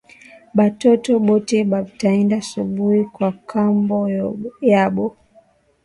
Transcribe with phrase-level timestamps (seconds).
[0.57, 3.99] Batoto bote ba taenda asubui kwa kambo
[4.71, 5.05] yabo